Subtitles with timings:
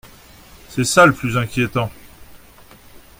[0.67, 1.91] C’est ça le plus inquiétant.